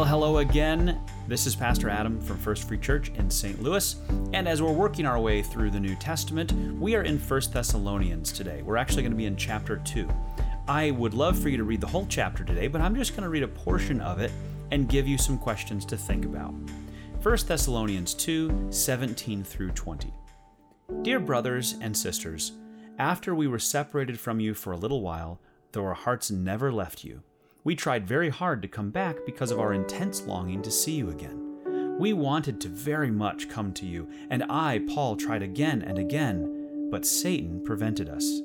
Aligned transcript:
Well, 0.00 0.08
hello 0.08 0.38
again. 0.38 0.98
This 1.28 1.46
is 1.46 1.54
Pastor 1.54 1.90
Adam 1.90 2.22
from 2.22 2.38
First 2.38 2.66
Free 2.66 2.78
Church 2.78 3.10
in 3.16 3.30
St. 3.30 3.62
Louis. 3.62 3.96
And 4.32 4.48
as 4.48 4.62
we're 4.62 4.72
working 4.72 5.04
our 5.04 5.20
way 5.20 5.42
through 5.42 5.70
the 5.70 5.78
New 5.78 5.94
Testament, 5.94 6.52
we 6.80 6.94
are 6.94 7.02
in 7.02 7.18
First 7.18 7.52
Thessalonians 7.52 8.32
today. 8.32 8.62
We're 8.62 8.78
actually 8.78 9.02
going 9.02 9.12
to 9.12 9.18
be 9.18 9.26
in 9.26 9.36
chapter 9.36 9.76
2. 9.76 10.08
I 10.66 10.92
would 10.92 11.12
love 11.12 11.38
for 11.38 11.50
you 11.50 11.58
to 11.58 11.64
read 11.64 11.82
the 11.82 11.86
whole 11.86 12.06
chapter 12.08 12.44
today, 12.44 12.66
but 12.66 12.80
I'm 12.80 12.94
just 12.94 13.12
going 13.12 13.24
to 13.24 13.28
read 13.28 13.42
a 13.42 13.48
portion 13.48 14.00
of 14.00 14.20
it 14.20 14.32
and 14.70 14.88
give 14.88 15.06
you 15.06 15.18
some 15.18 15.36
questions 15.36 15.84
to 15.84 15.98
think 15.98 16.24
about. 16.24 16.54
1 17.22 17.36
Thessalonians 17.46 18.14
2 18.14 18.68
17 18.70 19.44
through 19.44 19.72
20. 19.72 20.14
Dear 21.02 21.20
brothers 21.20 21.76
and 21.82 21.94
sisters, 21.94 22.52
after 22.98 23.34
we 23.34 23.46
were 23.46 23.58
separated 23.58 24.18
from 24.18 24.40
you 24.40 24.54
for 24.54 24.72
a 24.72 24.78
little 24.78 25.02
while, 25.02 25.42
though 25.72 25.84
our 25.84 25.92
hearts 25.92 26.30
never 26.30 26.72
left 26.72 27.04
you, 27.04 27.22
we 27.62 27.76
tried 27.76 28.06
very 28.06 28.30
hard 28.30 28.62
to 28.62 28.68
come 28.68 28.90
back 28.90 29.16
because 29.26 29.50
of 29.50 29.60
our 29.60 29.72
intense 29.72 30.22
longing 30.22 30.62
to 30.62 30.70
see 30.70 30.92
you 30.92 31.10
again. 31.10 31.98
We 31.98 32.12
wanted 32.14 32.60
to 32.62 32.68
very 32.68 33.10
much 33.10 33.48
come 33.48 33.72
to 33.74 33.86
you, 33.86 34.08
and 34.30 34.44
I, 34.48 34.80
Paul, 34.88 35.16
tried 35.16 35.42
again 35.42 35.82
and 35.82 35.98
again, 35.98 36.88
but 36.90 37.04
Satan 37.04 37.62
prevented 37.62 38.08
us. 38.08 38.40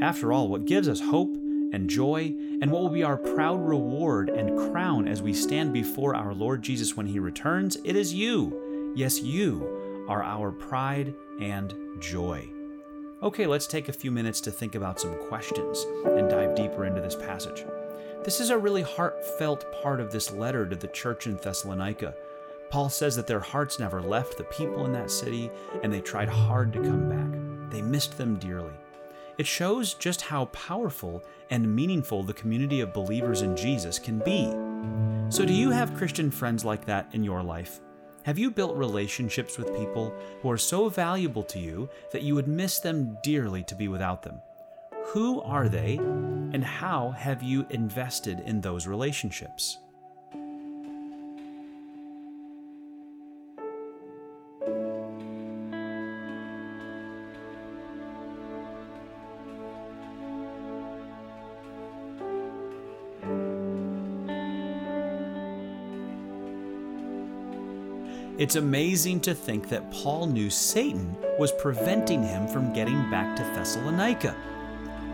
After 0.00 0.32
all, 0.32 0.48
what 0.48 0.64
gives 0.64 0.88
us 0.88 1.00
hope 1.00 1.36
and 1.72 1.90
joy, 1.90 2.34
and 2.62 2.70
what 2.70 2.80
will 2.80 2.88
be 2.88 3.02
our 3.02 3.18
proud 3.18 3.60
reward 3.60 4.30
and 4.30 4.72
crown 4.72 5.06
as 5.06 5.20
we 5.20 5.34
stand 5.34 5.72
before 5.72 6.14
our 6.14 6.32
Lord 6.32 6.62
Jesus 6.62 6.96
when 6.96 7.06
he 7.06 7.18
returns, 7.18 7.76
it 7.84 7.94
is 7.94 8.14
you. 8.14 8.92
Yes, 8.96 9.20
you 9.20 10.06
are 10.08 10.22
our 10.22 10.50
pride 10.50 11.14
and 11.40 11.74
joy. 12.00 12.48
Okay, 13.22 13.46
let's 13.46 13.66
take 13.66 13.88
a 13.88 13.92
few 13.92 14.10
minutes 14.10 14.40
to 14.42 14.50
think 14.50 14.76
about 14.76 14.98
some 14.98 15.14
questions 15.28 15.84
and 16.04 16.30
dive 16.30 16.54
This 18.28 18.40
is 18.40 18.50
a 18.50 18.58
really 18.58 18.82
heartfelt 18.82 19.64
part 19.82 20.00
of 20.00 20.12
this 20.12 20.30
letter 20.30 20.66
to 20.66 20.76
the 20.76 20.88
church 20.88 21.26
in 21.26 21.38
Thessalonica. 21.38 22.14
Paul 22.68 22.90
says 22.90 23.16
that 23.16 23.26
their 23.26 23.40
hearts 23.40 23.78
never 23.78 24.02
left 24.02 24.36
the 24.36 24.44
people 24.44 24.84
in 24.84 24.92
that 24.92 25.10
city 25.10 25.50
and 25.82 25.90
they 25.90 26.02
tried 26.02 26.28
hard 26.28 26.70
to 26.74 26.82
come 26.82 27.08
back. 27.08 27.70
They 27.70 27.80
missed 27.80 28.18
them 28.18 28.38
dearly. 28.38 28.74
It 29.38 29.46
shows 29.46 29.94
just 29.94 30.20
how 30.20 30.44
powerful 30.44 31.24
and 31.48 31.74
meaningful 31.74 32.22
the 32.22 32.34
community 32.34 32.82
of 32.82 32.92
believers 32.92 33.40
in 33.40 33.56
Jesus 33.56 33.98
can 33.98 34.18
be. 34.18 34.44
So, 35.34 35.46
do 35.46 35.54
you 35.54 35.70
have 35.70 35.96
Christian 35.96 36.30
friends 36.30 36.66
like 36.66 36.84
that 36.84 37.08
in 37.12 37.24
your 37.24 37.42
life? 37.42 37.80
Have 38.24 38.38
you 38.38 38.50
built 38.50 38.76
relationships 38.76 39.56
with 39.56 39.74
people 39.74 40.12
who 40.42 40.50
are 40.50 40.58
so 40.58 40.90
valuable 40.90 41.44
to 41.44 41.58
you 41.58 41.88
that 42.12 42.24
you 42.24 42.34
would 42.34 42.46
miss 42.46 42.78
them 42.78 43.16
dearly 43.22 43.62
to 43.62 43.74
be 43.74 43.88
without 43.88 44.20
them? 44.22 44.42
Who 45.12 45.40
are 45.40 45.70
they, 45.70 45.96
and 45.96 46.62
how 46.62 47.12
have 47.12 47.42
you 47.42 47.64
invested 47.70 48.40
in 48.40 48.60
those 48.60 48.86
relationships? 48.86 49.78
It's 68.36 68.56
amazing 68.56 69.20
to 69.20 69.34
think 69.34 69.70
that 69.70 69.90
Paul 69.90 70.26
knew 70.26 70.50
Satan 70.50 71.16
was 71.38 71.50
preventing 71.52 72.22
him 72.22 72.46
from 72.46 72.74
getting 72.74 73.10
back 73.10 73.34
to 73.36 73.42
Thessalonica. 73.42 74.36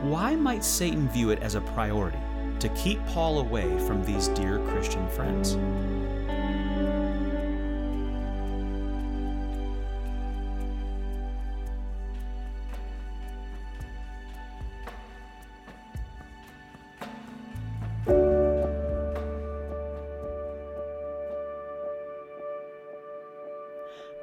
Why 0.04 0.36
might 0.36 0.62
Satan 0.62 1.08
view 1.08 1.30
it 1.30 1.40
as 1.40 1.54
a 1.54 1.62
priority 1.62 2.18
to 2.60 2.68
keep 2.70 3.04
Paul 3.06 3.38
away 3.38 3.78
from 3.86 4.04
these 4.04 4.28
dear 4.28 4.58
Christian 4.66 5.08
friends? 5.08 5.56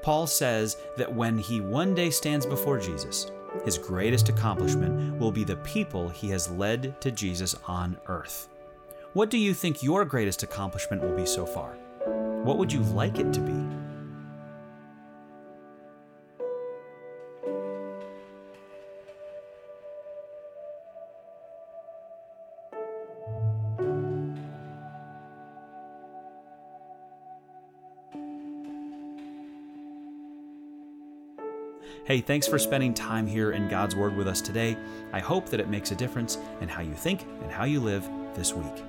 Paul 0.04 0.28
says 0.28 0.78
that 0.98 1.12
when 1.12 1.40
he 1.40 1.60
one 1.60 1.96
day 1.96 2.12
stands 2.12 2.46
before 2.46 2.78
Jesus, 2.78 3.32
his 3.66 3.78
greatest 3.78 4.30
accomplishment 4.30 5.18
will 5.20 5.32
be 5.32 5.44
the 5.44 5.58
people 5.58 6.10
he 6.10 6.30
has 6.30 6.50
led 6.52 7.00
to 7.02 7.12
Jesus 7.12 7.56
on 7.68 7.98
earth. 8.08 8.50
What 9.14 9.30
do 9.30 9.38
you 9.38 9.54
think 9.54 9.84
your 9.84 10.06
greatest 10.06 10.44
accomplishment 10.44 11.02
will 11.02 11.16
be 11.16 11.26
so 11.26 11.46
far? 11.46 11.76
What 12.44 12.58
would 12.58 12.72
you 12.72 12.82
like 12.82 13.20
it 13.20 13.34
to 13.34 13.40
be? 13.40 13.71
Hey, 32.04 32.20
thanks 32.20 32.48
for 32.48 32.58
spending 32.58 32.96
time 32.96 33.28
here 33.28 33.52
in 33.52 33.68
God's 33.68 33.96
Word 33.96 34.16
with 34.16 34.28
us 34.28 34.42
today. 34.42 34.76
I 35.14 35.20
hope 35.20 35.50
that 35.50 35.60
it 35.60 35.70
makes 35.70 35.92
a 35.92 35.96
difference 35.96 36.40
in 36.60 36.68
how 36.68 36.82
you 36.82 36.96
think 36.96 37.28
and 37.44 37.52
how 37.52 37.66
you 37.66 37.80
live 37.80 38.10
this 38.34 38.54
week. 38.54 38.84